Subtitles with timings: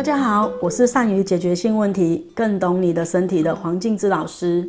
[0.00, 4.66] 大家好，我是善于解决性问题、更懂你的身体的黄静之老师。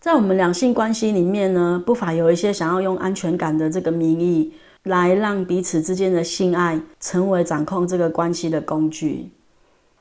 [0.00, 4.52] 在我们两性关系里面呢，不乏有一些想要用安全感的这个名义，
[4.82, 9.30] 来让彼此之间的性爱成为掌控这个关系的工具。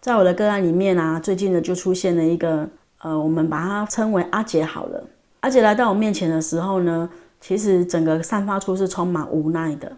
[0.01, 2.67] 在我的个案里面啊，最近呢就出现了一个，
[3.03, 5.03] 呃，我们把它称为阿姐好了。
[5.41, 7.07] 阿姐来到我面前的时候呢，
[7.39, 9.91] 其实整个散发出是充满无奈的。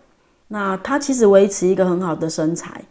[0.50, 2.82] 那她其实维持一个很好的身材。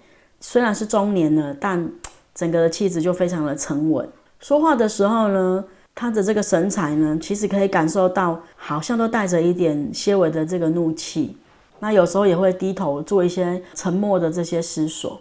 [0.40, 1.90] 虽然是中年了，但
[2.34, 4.08] 整个的气质就非常的沉稳。
[4.38, 11.36] 说话的时候呢，他的这个神采呢，其实可以感受到，好像都带着一点些微的这个怒气。
[11.78, 15.20] 那有时候也会低头做一些沉默的这些思索，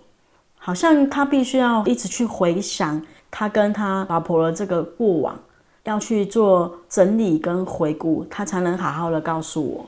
[0.57, 3.01] 好像他必须要一直去回想
[3.31, 5.39] 他跟他老婆的这个过往，
[5.83, 9.85] 要去做整理跟回顾，他才能好好的告诉我。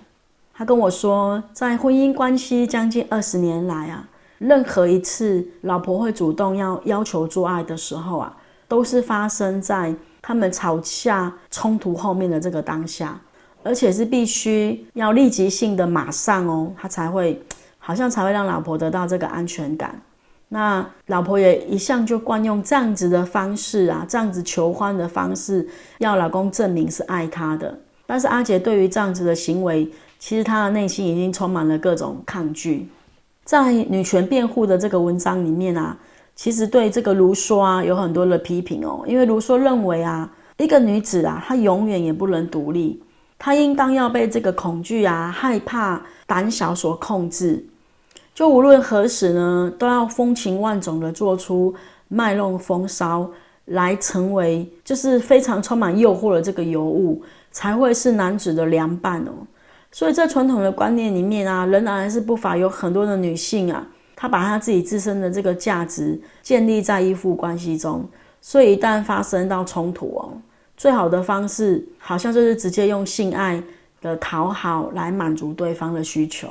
[0.54, 4.07] 他跟我说，在婚姻关系将近二十年来啊。
[4.38, 8.35] 任何一次老婆会主动要要求做爱的时候啊，
[8.68, 13.20] 都是发生在他们吵架冲突后面的这个当下，
[13.63, 17.41] 而且是必须要立即性的马上哦，他才会
[17.79, 19.99] 好像才会让老婆得到这个安全感。
[20.49, 27.77] 那老婆也一向就惯用这样子的方式啊，这样子求欢的方式，要老公证明是爱她的。
[28.05, 32.88] 但是阿杰对于这样子的行为，其实他的内心已经充满了各种抗拒。
[33.48, 35.98] 在女权辩护的这个文章里面啊，
[36.35, 39.05] 其实对这个卢梭啊有很多的批评哦。
[39.07, 43.01] 因为卢梭认为啊，一个女子啊，她永远也不能独立，
[43.39, 47.65] 她应当要被这个恐惧啊、害怕、胆小所控制。
[48.35, 51.73] 就无论何时呢，都要风情万种的做出
[52.09, 53.32] 卖弄风骚，
[53.63, 59.32] 来成为就是非常充满诱惑的这个尤物，才会是男子的良伴哦。
[59.91, 68.06] 所以在传统的观念里面啊，仍然还是不乏有很多的女性啊，她把她自己自身的这个价值建立在依附关系中。
[68.41, 70.34] 所以一旦发生到冲突哦，
[70.75, 73.61] 最好的方式好像就是直接用性爱
[74.01, 76.47] 的讨好来满足对方的需求。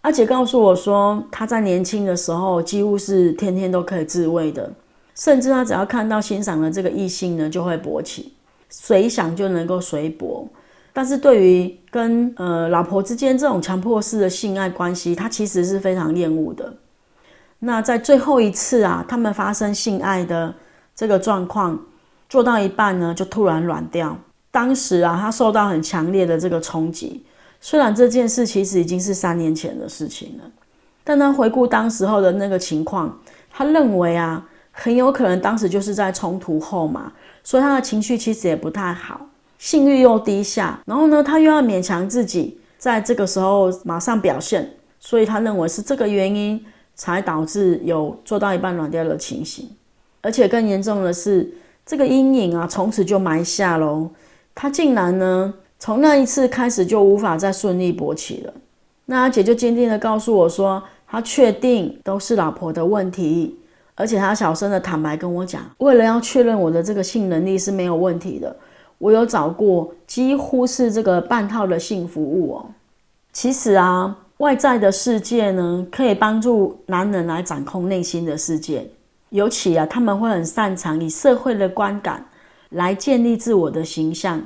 [0.00, 4.72] 而且告诉我说，她在年轻的时候几乎是天天都可以自慰的，
[5.16, 8.32] 甚至她只要看到欣赏的这个异性呢，就会勃起，
[8.68, 10.46] 随想就能够随勃。
[10.96, 16.72] 但是对于跟呃老婆之间这种强迫式的性爱关系，他其实是非常厌恶的。
[17.58, 20.54] 那在最后一次啊，他们发生性爱的
[20.94, 21.78] 这个状况，
[22.30, 24.16] 做到一半呢，就突然软掉。
[24.50, 27.22] 当时啊，他受到很强烈的这个冲击。
[27.60, 30.44] 虽然这件事其实已经是三年前的事情了，
[31.04, 33.14] 但他回顾当时候的那个情况，
[33.50, 34.42] 他认为啊，
[34.72, 37.12] 很有可能当时就是在冲突后嘛，
[37.44, 39.20] 所以他的情绪其实也不太好。
[39.58, 46.62] 性欲又低下，然后呢，他又要勉强自己在这个时候马上表现，所以他认为是这个原因
[46.94, 49.68] 才导致有做到一半软掉的情形。
[50.20, 51.48] 而且更严重的是，
[51.84, 54.10] 这个阴影啊，从此就埋下喽。
[54.54, 58.52] 他竟然呢，从那一次开始就无法再顺利勃起了。
[59.04, 63.56] 那阿姐就坚定的告诉我说，她确定都是老婆的问题，
[63.94, 68.56] 而且她小声的坦白跟我讲，为了要确认我的这个性能力是没有问题的。
[68.98, 72.66] 我有找过，几乎是这个半套的性服务哦。
[73.32, 78.88] 其实啊，外在的世界呢，可以帮助男人来掌控内心的世界。
[79.30, 82.24] 尤其啊，他们会很擅长以社会的观感
[82.70, 84.40] 来建立自我的形象。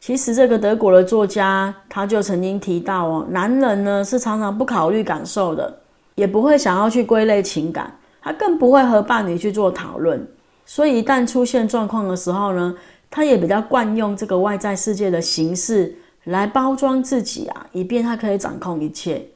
[0.00, 5.74] 其实这个德国的作家他就曾经提到哦，男人呢是常常不考虑感受的，
[6.16, 10.24] 也不会想要去归类情感，他更不会和伴侣去做讨论。
[10.66, 12.74] 所以一旦出现状况的时候呢，
[13.10, 19.26] 他也比较惯用这个外在世界的形式来包装自己啊，以便他可以掌控一切。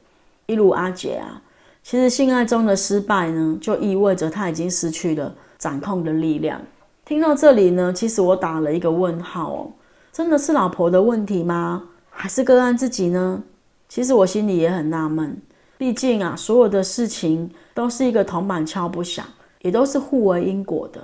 [0.45, 1.41] 一如阿杰啊，
[1.81, 6.61] 其实性爱中的失败呢，就意味着他已经失去了掌控的力量。
[7.05, 9.71] 听到这里呢，其实我打了一个问号哦，
[10.11, 11.83] 真的是老婆的问题吗？
[12.09, 13.41] 还是个案自己呢？
[13.89, 15.41] 其实我心里也很纳闷，
[15.77, 19.25] 毕竟啊，所有的事情都是一个铜板敲不响，
[19.61, 21.01] 也都是互为因果的。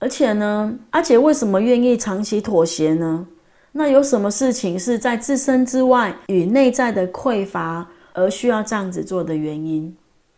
[0.00, 3.24] 而且呢，阿杰为什么愿意长期妥协呢？
[3.70, 9.94] 那有什么事情是在自身之外与内在的匮乏而需要这样子做的原因？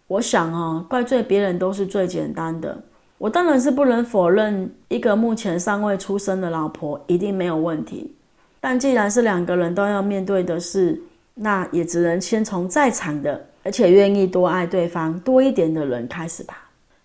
[0.08, 2.76] 我想啊，怪罪别人都是最简单的。
[3.16, 8.12] 我当然是不能否认一个目前尚未出生的老婆一定没有问题。
[8.60, 11.00] 但既然是两个人都要面对的事，
[11.34, 16.61] 那也只能先从在场的而且愿意多爱对方多一点的人开始吧。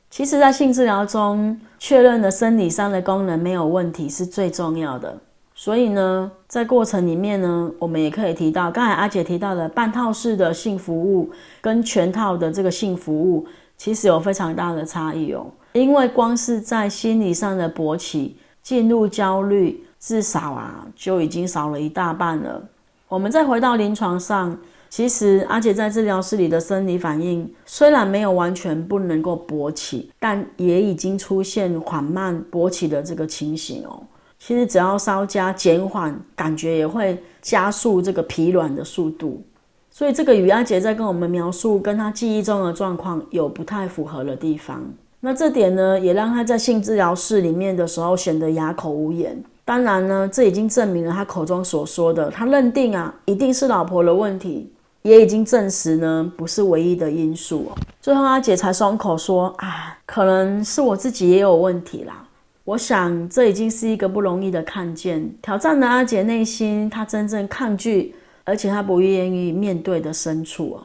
[0.09, 5.15] 其实，在性治疗中，确认的生理上的功能没有问题是最重要的。
[5.54, 13.45] 所以呢，在过程里面呢，我们也可以提到刚才阿姐提到的半套式的性服务跟全套的这个性服务，
[13.75, 15.45] 其实有非常大的差异哦。
[15.74, 22.63] 因为光是在心理上的勃起，进入焦虑，至少啊就已经少了一大半了。
[23.07, 24.57] 我们再回到临床上，
[24.89, 34.01] 其实阿姐在治疗室里的生理反应虽然没有完全不能够勃起，但也已经出现缓慢勃起的这个情形哦。
[34.39, 39.42] 其实只要稍加减缓，感觉也会加速这个疲软的速度。
[39.89, 44.83] 所以这个与阿杰在跟我们描述跟他记忆中的状况有不太符合的地方。
[45.19, 49.36] 那这点呢，也让他在性治疗室里面的时候显得哑口无言。
[49.66, 54.72] 当然呢，这已经证明了他口中所说的，他认定啊一定是老婆的问题，
[55.07, 57.77] 也已经证实呢不是唯一的因素哦。
[58.01, 62.24] 最后阿姐才松口说：“啊，可能是我自己也有问题啦。”
[62.65, 68.13] 我想这已经是一个不容易的看见，挑战了阿姐内心她真正抗拒。
[68.50, 70.80] 而且她不愿意面对的深处哦，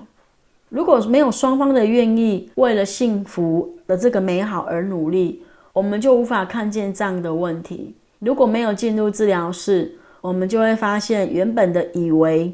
[0.68, 5.40] 如果没有双方的愿意为了幸福的这个美好而努力，
[5.72, 7.94] 我们就无法看见这样的问题。
[8.18, 12.52] 如果没有进入治疗室，我们就会发现原本的以为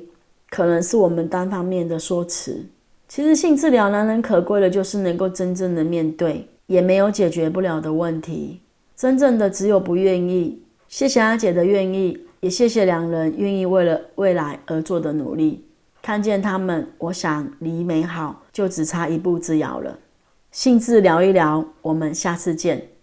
[0.50, 2.64] 可能是我们单方面的说辞。
[3.08, 8.60] 其实性治疗难能可贵的就是能够真正的面对，也没有解决不了的问题。
[8.96, 10.62] 真正的只有不愿意。
[10.88, 12.18] 谢谢阿姐的愿意。
[12.40, 15.64] 也谢谢两人愿意为了未来而做的努力，
[16.00, 19.98] 看见他们，我想离美好就只差一步之遥了。
[20.52, 22.97] 性治聊一聊，我们下次见。